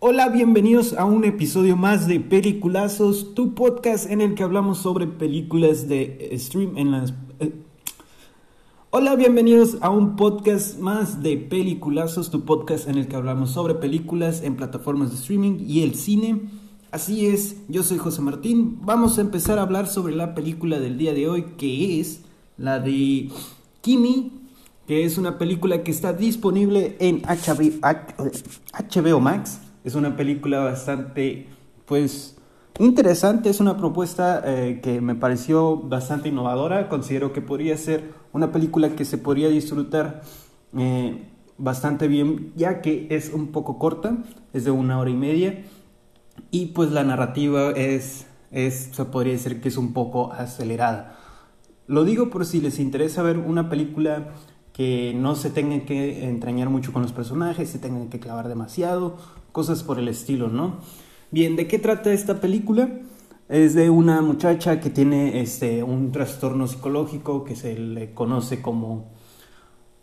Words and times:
Hola, 0.00 0.28
bienvenidos 0.28 0.92
a 0.92 1.04
un 1.04 1.24
episodio 1.24 1.76
más 1.76 2.06
de 2.06 2.20
Peliculazos, 2.20 3.34
tu 3.34 3.56
podcast 3.56 4.08
en 4.08 4.20
el 4.20 4.36
que 4.36 4.44
hablamos 4.44 4.78
sobre 4.78 5.08
películas 5.08 5.88
de 5.88 6.30
stream 6.38 6.78
en 6.78 6.92
las... 6.92 7.14
eh. 7.40 7.52
Hola, 8.90 9.16
bienvenidos 9.16 9.76
a 9.80 9.90
un 9.90 10.14
podcast 10.14 10.78
más 10.78 11.20
de 11.20 11.36
Peliculazos, 11.36 12.30
tu 12.30 12.44
podcast 12.44 12.88
en 12.88 12.96
el 12.96 13.08
que 13.08 13.16
hablamos 13.16 13.50
sobre 13.50 13.74
películas 13.74 14.42
en 14.44 14.54
plataformas 14.54 15.10
de 15.10 15.16
streaming 15.16 15.64
y 15.66 15.82
el 15.82 15.96
cine. 15.96 16.42
Así 16.92 17.26
es, 17.26 17.56
yo 17.66 17.82
soy 17.82 17.98
José 17.98 18.22
Martín. 18.22 18.78
Vamos 18.82 19.18
a 19.18 19.22
empezar 19.22 19.58
a 19.58 19.62
hablar 19.62 19.88
sobre 19.88 20.14
la 20.14 20.32
película 20.32 20.78
del 20.78 20.96
día 20.96 21.12
de 21.12 21.28
hoy, 21.28 21.42
que 21.58 21.98
es 21.98 22.20
la 22.56 22.78
de 22.78 23.30
Kimi, 23.80 24.30
que 24.86 25.04
es 25.04 25.18
una 25.18 25.38
película 25.38 25.82
que 25.82 25.90
está 25.90 26.12
disponible 26.12 26.96
en 27.00 27.22
HBO, 27.22 27.80
HBO 27.82 29.18
Max. 29.18 29.62
Es 29.88 29.94
una 29.94 30.16
película 30.16 30.58
bastante, 30.60 31.46
pues, 31.86 32.36
interesante. 32.78 33.48
Es 33.48 33.58
una 33.58 33.78
propuesta 33.78 34.42
eh, 34.44 34.80
que 34.82 35.00
me 35.00 35.14
pareció 35.14 35.78
bastante 35.78 36.28
innovadora. 36.28 36.90
Considero 36.90 37.32
que 37.32 37.40
podría 37.40 37.74
ser 37.78 38.12
una 38.34 38.52
película 38.52 38.90
que 38.90 39.06
se 39.06 39.16
podría 39.16 39.48
disfrutar 39.48 40.20
eh, 40.76 41.26
bastante 41.56 42.06
bien, 42.06 42.52
ya 42.54 42.82
que 42.82 43.06
es 43.08 43.32
un 43.32 43.46
poco 43.46 43.78
corta, 43.78 44.18
es 44.52 44.64
de 44.66 44.72
una 44.72 44.98
hora 44.98 45.08
y 45.08 45.16
media. 45.16 45.64
Y 46.50 46.66
pues 46.66 46.90
la 46.90 47.02
narrativa 47.02 47.70
es, 47.70 48.26
es, 48.50 48.90
se 48.92 49.06
podría 49.06 49.32
decir 49.32 49.62
que 49.62 49.68
es 49.68 49.78
un 49.78 49.94
poco 49.94 50.34
acelerada. 50.34 51.16
Lo 51.86 52.04
digo 52.04 52.28
por 52.28 52.44
si 52.44 52.60
les 52.60 52.78
interesa 52.78 53.22
ver 53.22 53.38
una 53.38 53.70
película 53.70 54.34
que 54.78 55.12
no 55.12 55.34
se 55.34 55.50
tengan 55.50 55.80
que 55.80 56.28
entrañar 56.28 56.70
mucho 56.70 56.92
con 56.92 57.02
los 57.02 57.10
personajes, 57.10 57.68
se 57.68 57.80
tengan 57.80 58.08
que 58.10 58.20
clavar 58.20 58.46
demasiado, 58.46 59.16
cosas 59.50 59.82
por 59.82 59.98
el 59.98 60.06
estilo, 60.06 60.46
¿no? 60.46 60.76
Bien, 61.32 61.56
¿de 61.56 61.66
qué 61.66 61.80
trata 61.80 62.12
esta 62.12 62.40
película? 62.40 62.88
Es 63.48 63.74
de 63.74 63.90
una 63.90 64.22
muchacha 64.22 64.78
que 64.78 64.88
tiene 64.88 65.40
este, 65.40 65.82
un 65.82 66.12
trastorno 66.12 66.68
psicológico 66.68 67.42
que 67.42 67.56
se 67.56 67.76
le 67.76 68.14
conoce 68.14 68.62
como... 68.62 69.10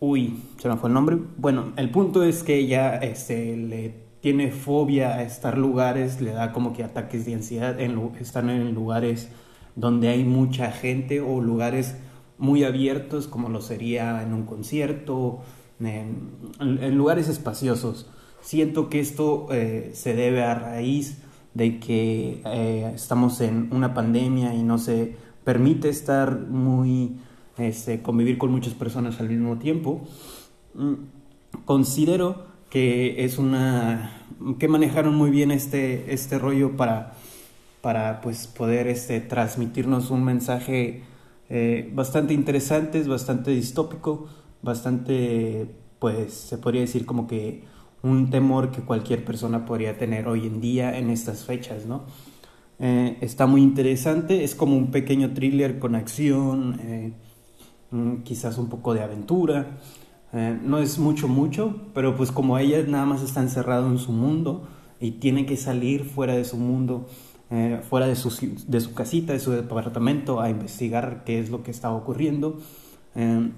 Uy, 0.00 0.42
se 0.58 0.68
me 0.68 0.76
fue 0.76 0.88
el 0.88 0.94
nombre. 0.94 1.18
Bueno, 1.36 1.72
el 1.76 1.92
punto 1.92 2.24
es 2.24 2.42
que 2.42 2.56
ella 2.56 2.96
este, 2.96 3.56
le 3.56 3.94
tiene 4.18 4.50
fobia 4.50 5.14
a 5.14 5.22
estar 5.22 5.56
lugares, 5.56 6.20
le 6.20 6.32
da 6.32 6.52
como 6.52 6.72
que 6.72 6.82
ataques 6.82 7.24
de 7.26 7.34
ansiedad, 7.34 7.80
en, 7.80 7.96
están 8.20 8.50
en 8.50 8.74
lugares 8.74 9.28
donde 9.76 10.08
hay 10.08 10.24
mucha 10.24 10.72
gente 10.72 11.20
o 11.20 11.40
lugares 11.40 11.94
muy 12.38 12.64
abiertos 12.64 13.28
como 13.28 13.48
lo 13.48 13.60
sería 13.60 14.22
en 14.22 14.32
un 14.32 14.44
concierto, 14.44 15.42
en, 15.80 16.96
lugares 16.96 17.28
espaciosos. 17.28 18.08
Siento 18.40 18.88
que 18.88 19.00
esto 19.00 19.46
eh, 19.50 19.90
se 19.94 20.14
debe 20.14 20.42
a 20.42 20.54
raíz 20.54 21.18
de 21.54 21.78
que 21.78 22.42
eh, 22.44 22.92
estamos 22.94 23.40
en 23.40 23.68
una 23.72 23.94
pandemia 23.94 24.54
y 24.54 24.62
no 24.62 24.78
se 24.78 25.16
permite 25.44 25.88
estar 25.88 26.40
muy, 26.40 27.16
este, 27.58 28.02
convivir 28.02 28.38
con 28.38 28.50
muchas 28.50 28.74
personas 28.74 29.20
al 29.20 29.28
mismo 29.28 29.58
tiempo. 29.58 30.02
Considero 31.64 32.46
que 32.68 33.24
es 33.24 33.38
una, 33.38 34.26
que 34.58 34.66
manejaron 34.68 35.14
muy 35.14 35.30
bien 35.30 35.52
este, 35.52 36.12
este 36.12 36.38
rollo 36.38 36.76
para, 36.76 37.14
para 37.80 38.20
pues, 38.20 38.48
poder 38.48 38.88
este, 38.88 39.20
transmitirnos 39.20 40.10
un 40.10 40.24
mensaje 40.24 41.04
eh, 41.54 41.88
bastante 41.94 42.34
interesante, 42.34 42.98
es 42.98 43.06
bastante 43.06 43.52
distópico, 43.52 44.26
bastante, 44.60 45.70
pues 46.00 46.34
se 46.34 46.58
podría 46.58 46.80
decir 46.80 47.06
como 47.06 47.28
que 47.28 47.62
un 48.02 48.28
temor 48.28 48.72
que 48.72 48.82
cualquier 48.82 49.24
persona 49.24 49.64
podría 49.64 49.96
tener 49.96 50.26
hoy 50.26 50.46
en 50.48 50.60
día 50.60 50.98
en 50.98 51.10
estas 51.10 51.44
fechas, 51.44 51.86
¿no? 51.86 52.02
Eh, 52.80 53.18
está 53.20 53.46
muy 53.46 53.62
interesante, 53.62 54.42
es 54.42 54.56
como 54.56 54.76
un 54.76 54.90
pequeño 54.90 55.32
thriller 55.32 55.78
con 55.78 55.94
acción, 55.94 56.80
eh, 56.82 57.12
quizás 58.24 58.58
un 58.58 58.68
poco 58.68 58.92
de 58.92 59.02
aventura, 59.02 59.78
eh, 60.32 60.58
no 60.60 60.78
es 60.78 60.98
mucho, 60.98 61.28
mucho, 61.28 61.82
pero 61.94 62.16
pues 62.16 62.32
como 62.32 62.58
ella 62.58 62.82
nada 62.88 63.04
más 63.04 63.22
está 63.22 63.40
encerrado 63.40 63.88
en 63.88 63.98
su 63.98 64.10
mundo 64.10 64.66
y 64.98 65.12
tiene 65.12 65.46
que 65.46 65.56
salir 65.56 66.04
fuera 66.04 66.34
de 66.34 66.44
su 66.44 66.56
mundo, 66.56 67.06
eh, 67.50 67.80
fuera 67.88 68.06
de 68.06 68.16
su, 68.16 68.30
de 68.66 68.80
su 68.80 68.94
casita, 68.94 69.32
de 69.32 69.40
su 69.40 69.52
departamento, 69.52 70.40
a 70.40 70.50
investigar 70.50 71.24
qué 71.24 71.38
es 71.38 71.50
lo 71.50 71.62
que 71.62 71.70
está 71.70 71.92
ocurriendo. 71.92 72.58
Eh, 73.14 73.50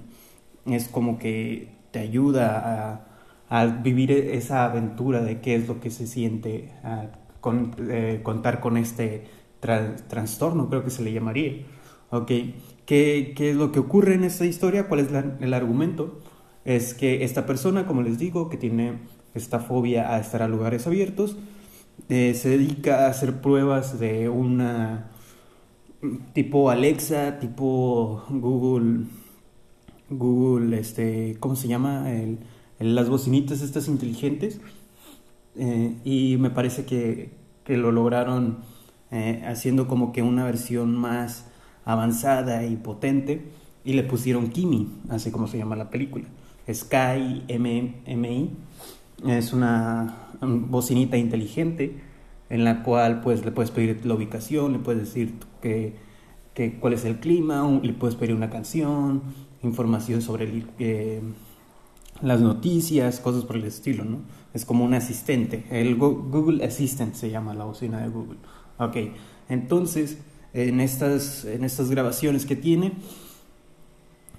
es 0.66 0.88
como 0.88 1.18
que 1.18 1.68
te 1.92 2.00
ayuda 2.00 3.04
a, 3.48 3.60
a, 3.60 3.66
vivir 3.66 4.10
esa 4.10 4.64
aventura 4.64 5.22
de 5.22 5.40
qué 5.40 5.54
es 5.54 5.68
lo 5.68 5.80
que 5.80 5.90
se 5.90 6.06
siente 6.06 6.72
a 6.82 7.06
con, 7.46 7.76
eh, 7.90 8.20
contar 8.24 8.58
con 8.60 8.76
este 8.76 9.22
tra 9.60 9.94
trastorno, 10.08 10.68
creo 10.68 10.82
que 10.82 10.90
se 10.90 11.04
le 11.04 11.12
llamaría. 11.12 11.64
Ok, 12.10 12.32
¿Qué, 12.86 13.34
¿qué 13.36 13.50
es 13.50 13.56
lo 13.56 13.70
que 13.70 13.78
ocurre 13.78 14.14
en 14.14 14.24
esta 14.24 14.44
historia? 14.44 14.88
¿Cuál 14.88 15.00
es 15.00 15.12
la, 15.12 15.36
el 15.40 15.54
argumento? 15.54 16.20
Es 16.64 16.92
que 16.92 17.22
esta 17.22 17.46
persona, 17.46 17.86
como 17.86 18.02
les 18.02 18.18
digo, 18.18 18.48
que 18.48 18.56
tiene 18.56 18.98
esta 19.34 19.60
fobia 19.60 20.12
a 20.12 20.18
estar 20.18 20.42
a 20.42 20.48
lugares 20.48 20.88
abiertos, 20.88 21.36
eh, 22.08 22.34
se 22.34 22.50
dedica 22.50 23.06
a 23.06 23.08
hacer 23.08 23.40
pruebas 23.40 23.98
de 23.98 24.28
una 24.28 25.10
tipo 26.32 26.70
Alexa, 26.70 27.38
tipo 27.38 28.24
Google, 28.28 29.06
Google, 30.10 30.78
este, 30.78 31.36
¿cómo 31.40 31.56
se 31.56 31.68
llama? 31.68 32.06
Las 32.78 33.08
bocinitas 33.08 33.62
estas 33.62 33.88
inteligentes. 33.88 34.60
Eh, 35.58 35.96
y 36.04 36.36
me 36.38 36.50
parece 36.50 36.84
que, 36.84 37.30
que 37.64 37.76
lo 37.76 37.90
lograron 37.90 38.58
eh, 39.10 39.42
haciendo 39.46 39.88
como 39.88 40.12
que 40.12 40.22
una 40.22 40.44
versión 40.44 40.94
más 40.96 41.46
avanzada 41.84 42.64
y 42.66 42.76
potente 42.76 43.50
y 43.84 43.94
le 43.94 44.02
pusieron 44.02 44.48
Kimi, 44.50 44.88
así 45.08 45.30
como 45.30 45.46
se 45.48 45.58
llama 45.58 45.76
la 45.76 45.88
película. 45.88 46.26
Sky 46.70 47.44
MMI 47.48 48.50
es 49.24 49.52
una 49.52 50.28
bocinita 50.40 51.16
inteligente 51.16 52.00
en 52.48 52.64
la 52.64 52.82
cual 52.82 53.20
pues 53.22 53.44
le 53.44 53.50
puedes 53.50 53.70
pedir 53.70 54.04
la 54.04 54.14
ubicación, 54.14 54.72
le 54.72 54.78
puedes 54.78 55.00
decir 55.00 55.34
que, 55.60 55.94
que 56.54 56.78
cuál 56.78 56.92
es 56.92 57.04
el 57.04 57.18
clima, 57.18 57.68
le 57.82 57.92
puedes 57.92 58.16
pedir 58.16 58.34
una 58.34 58.50
canción, 58.50 59.22
información 59.62 60.22
sobre 60.22 60.44
el, 60.44 60.66
eh, 60.78 61.22
las 62.22 62.40
noticias, 62.40 63.20
cosas 63.20 63.44
por 63.44 63.56
el 63.56 63.64
estilo, 63.64 64.04
¿no? 64.04 64.20
Es 64.54 64.64
como 64.64 64.84
un 64.84 64.94
asistente, 64.94 65.64
el 65.70 65.96
Google 65.96 66.64
Assistant 66.64 67.14
se 67.14 67.30
llama 67.30 67.54
la 67.54 67.64
bocina 67.64 68.00
de 68.00 68.08
Google. 68.08 68.38
Ok, 68.78 68.96
entonces 69.48 70.18
en 70.54 70.80
estas, 70.80 71.44
en 71.44 71.64
estas 71.64 71.90
grabaciones 71.90 72.46
que 72.46 72.56
tiene, 72.56 72.92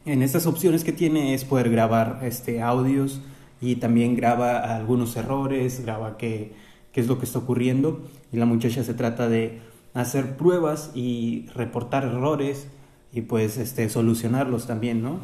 en 0.06 0.24
estas 0.24 0.48
opciones 0.48 0.84
que 0.84 0.94
tiene 0.94 1.34
es 1.34 1.44
poder 1.44 1.70
grabar 1.70 2.22
este, 2.24 2.62
audios 2.62 3.22
y 3.62 3.78
también 3.78 4.16
graba 4.16 4.76
algunos 4.76 5.16
errores, 5.16 5.82
graba 5.84 6.18
qué, 6.18 6.54
qué 6.92 7.02
es 7.02 7.08
lo 7.08 7.20
que 7.20 7.26
está 7.26 7.40
ocurriendo 7.40 8.02
y 8.32 8.38
la 8.38 8.46
muchacha 8.46 8.84
se 8.84 8.94
trata 8.94 9.28
de 9.30 9.60
hacer 9.94 10.38
pruebas 10.38 10.92
y 10.94 11.48
reportar 11.56 12.06
errores 12.06 12.68
y 13.14 13.22
pues 13.22 13.58
este, 13.58 13.90
solucionarlos 13.90 14.68
también, 14.68 15.02
¿no? 15.02 15.20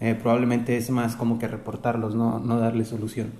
Eh, 0.00 0.14
probablemente 0.20 0.76
es 0.76 0.90
más 0.90 1.16
como 1.16 1.38
que 1.38 1.48
reportarlos, 1.48 2.14
no, 2.14 2.38
no 2.38 2.58
darle 2.58 2.84
solución. 2.84 3.30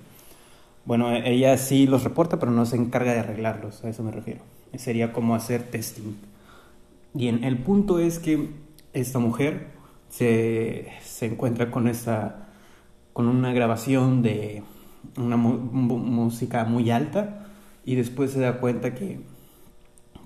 Bueno, 0.85 1.11
ella 1.11 1.57
sí 1.57 1.85
los 1.85 2.03
reporta, 2.03 2.39
pero 2.39 2.51
no 2.51 2.65
se 2.65 2.77
encarga 2.77 3.13
de 3.13 3.19
arreglarlos, 3.19 3.83
a 3.83 3.89
eso 3.89 4.03
me 4.03 4.11
refiero. 4.11 4.41
Sería 4.75 5.11
como 5.11 5.35
hacer 5.35 5.63
testing. 5.63 6.15
Bien, 7.13 7.43
el 7.43 7.57
punto 7.57 7.99
es 7.99 8.19
que 8.19 8.49
esta 8.93 9.19
mujer 9.19 9.67
se, 10.09 10.87
se 11.03 11.25
encuentra 11.25 11.71
con 11.71 11.87
esta 11.87 12.46
con 13.17 13.29
una 13.29 13.51
grabación 13.51 14.21
de 14.21 14.61
una 15.17 15.37
música 15.37 16.65
muy 16.65 16.91
alta 16.91 17.47
y 17.83 17.95
después 17.95 18.29
se 18.29 18.39
da 18.39 18.59
cuenta 18.59 18.93
que, 18.93 19.21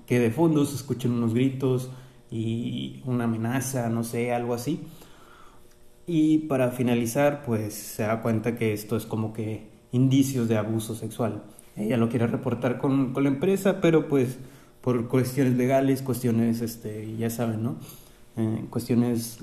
que 0.04 0.20
de 0.20 0.30
fondo 0.30 0.66
se 0.66 0.74
escuchan 0.76 1.12
unos 1.12 1.32
gritos 1.32 1.90
y 2.30 3.00
una 3.06 3.24
amenaza, 3.24 3.88
no 3.88 4.04
sé, 4.04 4.34
algo 4.34 4.52
así. 4.52 4.82
Y 6.06 6.40
para 6.40 6.70
finalizar, 6.70 7.44
pues 7.46 7.72
se 7.72 8.02
da 8.02 8.20
cuenta 8.20 8.56
que 8.56 8.74
esto 8.74 8.98
es 8.98 9.06
como 9.06 9.32
que 9.32 9.70
indicios 9.92 10.46
de 10.46 10.58
abuso 10.58 10.94
sexual. 10.94 11.44
Ella 11.76 11.96
lo 11.96 12.10
quiere 12.10 12.26
reportar 12.26 12.76
con, 12.76 13.14
con 13.14 13.22
la 13.22 13.30
empresa, 13.30 13.80
pero 13.80 14.06
pues 14.06 14.36
por 14.82 15.08
cuestiones 15.08 15.54
legales, 15.56 16.02
cuestiones, 16.02 16.60
este, 16.60 17.16
ya 17.16 17.30
saben, 17.30 17.62
¿no? 17.62 17.76
Eh, 18.36 18.66
cuestiones 18.68 19.38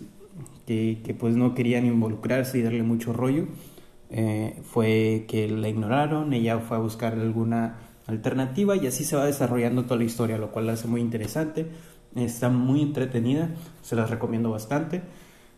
que, 0.69 1.15
pues 1.17 1.35
no 1.35 1.55
querían 1.55 1.85
involucrarse 1.87 2.59
y 2.59 2.61
darle 2.61 2.83
mucho 2.83 3.11
rollo, 3.11 3.47
eh, 4.11 4.61
fue 4.63 5.25
que 5.27 5.47
la 5.49 5.67
ignoraron, 5.67 6.31
ella 6.33 6.59
fue 6.59 6.77
a 6.77 6.79
buscar 6.79 7.13
alguna 7.13 7.77
alternativa 8.05 8.75
y 8.75 8.85
así 8.85 9.03
se 9.03 9.15
va 9.15 9.25
desarrollando 9.25 9.85
toda 9.85 9.97
la 9.97 10.03
historia, 10.03 10.37
lo 10.37 10.51
cual 10.51 10.67
la 10.67 10.73
hace 10.73 10.87
muy 10.87 11.01
interesante, 11.01 11.67
está 12.15 12.49
muy 12.49 12.81
entretenida, 12.81 13.49
se 13.81 13.95
las 13.95 14.11
recomiendo 14.11 14.51
bastante. 14.51 15.01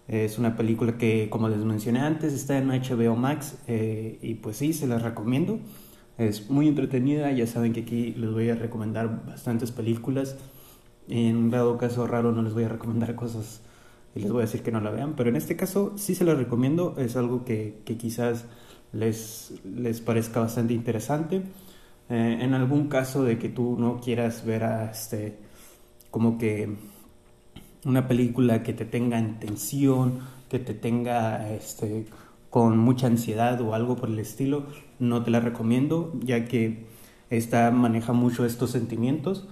Es 0.07 0.39
una 0.39 0.55
película 0.55 0.97
que, 0.97 1.29
como 1.29 1.49
les 1.49 1.59
mencioné 1.59 1.99
antes, 1.99 2.33
está 2.33 2.57
en 2.57 2.69
HBO 2.69 3.15
Max 3.15 3.57
eh, 3.67 4.17
y 4.21 4.35
pues 4.35 4.57
sí, 4.57 4.73
se 4.73 4.87
las 4.87 5.01
recomiendo. 5.01 5.59
Es 6.17 6.49
muy 6.49 6.67
entretenida, 6.67 7.31
ya 7.31 7.47
saben 7.47 7.73
que 7.73 7.81
aquí 7.81 8.13
les 8.13 8.31
voy 8.31 8.49
a 8.49 8.55
recomendar 8.55 9.25
bastantes 9.25 9.71
películas. 9.71 10.37
En 11.07 11.35
un 11.35 11.49
dado 11.49 11.77
caso 11.77 12.07
raro 12.07 12.31
no 12.31 12.41
les 12.43 12.53
voy 12.53 12.63
a 12.63 12.69
recomendar 12.69 13.15
cosas 13.15 13.61
y 14.15 14.19
les 14.19 14.31
voy 14.31 14.39
a 14.39 14.45
decir 14.45 14.61
que 14.61 14.71
no 14.71 14.81
la 14.81 14.91
vean, 14.91 15.15
pero 15.15 15.29
en 15.29 15.35
este 15.35 15.55
caso 15.55 15.93
sí 15.95 16.15
se 16.15 16.25
las 16.25 16.37
recomiendo, 16.37 16.95
es 16.97 17.15
algo 17.15 17.45
que, 17.45 17.81
que 17.85 17.97
quizás 17.97 18.45
les, 18.93 19.53
les 19.63 20.01
parezca 20.01 20.39
bastante 20.39 20.73
interesante. 20.73 21.43
Eh, 22.09 22.39
en 22.41 22.53
algún 22.53 22.89
caso 22.89 23.23
de 23.23 23.39
que 23.39 23.47
tú 23.49 23.77
no 23.79 24.01
quieras 24.01 24.45
ver 24.45 24.63
este 24.91 25.39
como 26.09 26.37
que 26.37 26.75
una 27.85 28.07
película 28.07 28.63
que 28.63 28.73
te 28.73 28.85
tenga 28.85 29.17
en 29.17 29.39
tensión, 29.39 30.19
que 30.49 30.59
te 30.59 30.73
tenga 30.73 31.49
este 31.53 32.05
con 32.49 32.77
mucha 32.77 33.07
ansiedad 33.07 33.61
o 33.61 33.73
algo 33.73 33.95
por 33.95 34.09
el 34.09 34.19
estilo, 34.19 34.65
no 34.99 35.23
te 35.23 35.31
la 35.31 35.39
recomiendo, 35.39 36.11
ya 36.21 36.45
que 36.45 36.85
esta 37.29 37.71
maneja 37.71 38.11
mucho 38.11 38.45
estos 38.45 38.71
sentimientos. 38.71 39.47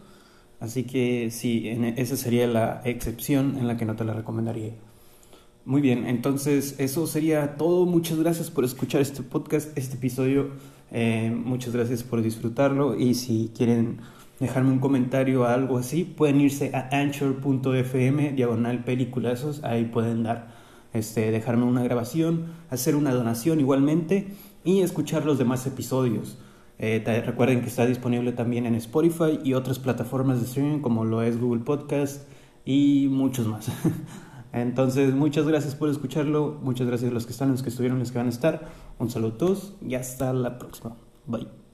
Así 0.59 0.83
que 0.83 1.29
sí, 1.31 1.69
esa 1.95 2.17
sería 2.17 2.45
la 2.47 2.81
excepción 2.83 3.57
en 3.57 3.67
la 3.67 3.77
que 3.77 3.85
no 3.85 3.95
te 3.95 4.03
la 4.03 4.13
recomendaría. 4.13 4.73
Muy 5.65 5.81
bien, 5.81 6.07
entonces 6.07 6.75
eso 6.79 7.07
sería 7.07 7.55
todo. 7.55 7.85
Muchas 7.85 8.19
gracias 8.19 8.49
por 8.49 8.65
escuchar 8.65 9.01
este 9.01 9.23
podcast, 9.23 9.77
este 9.77 9.95
episodio. 9.95 10.49
Eh, 10.91 11.31
muchas 11.31 11.73
gracias 11.73 12.03
por 12.03 12.21
disfrutarlo 12.21 12.97
y 12.97 13.13
si 13.13 13.51
quieren 13.55 13.99
dejarme 14.39 14.71
un 14.71 14.79
comentario 14.79 15.41
o 15.41 15.45
algo 15.45 15.77
así, 15.77 16.03
pueden 16.03 16.41
irse 16.41 16.71
a 16.73 16.89
anchor.fm 16.91 18.31
diagonal 18.31 18.83
peliculazos. 18.83 19.63
Ahí 19.63 19.85
pueden 19.85 20.23
dar, 20.23 20.55
este, 20.93 21.31
dejarme 21.31 21.65
una 21.65 21.83
grabación, 21.83 22.47
hacer 22.69 22.95
una 22.95 23.13
donación 23.13 23.59
igualmente 23.59 24.29
y 24.63 24.81
escuchar 24.81 25.25
los 25.25 25.37
demás 25.37 25.65
episodios. 25.67 26.37
Eh, 26.79 27.23
recuerden 27.25 27.61
que 27.61 27.67
está 27.67 27.85
disponible 27.85 28.31
también 28.31 28.65
en 28.65 28.73
Spotify 28.75 29.39
y 29.43 29.53
otras 29.53 29.79
plataformas 29.79 30.39
de 30.39 30.45
streaming 30.45 30.79
como 30.79 31.03
lo 31.03 31.21
es 31.21 31.39
Google 31.39 31.63
Podcast 31.63 32.27
y 32.65 33.09
muchos 33.11 33.47
más. 33.47 33.67
Entonces, 34.53 35.13
muchas 35.13 35.45
gracias 35.45 35.75
por 35.75 35.89
escucharlo, 35.89 36.57
muchas 36.63 36.87
gracias 36.87 37.11
a 37.11 37.13
los 37.13 37.25
que 37.25 37.33
están, 37.33 37.51
los 37.51 37.61
que 37.61 37.69
estuvieron, 37.69 37.99
los 37.99 38.11
que 38.11 38.17
van 38.17 38.27
a 38.27 38.31
estar. 38.31 38.67
Un 38.97 39.09
saludo 39.09 39.33
a 39.33 39.37
todos 39.37 39.75
y 39.85 39.95
hasta 39.95 40.33
la 40.33 40.57
próxima. 40.57 40.95
Bye. 41.27 41.68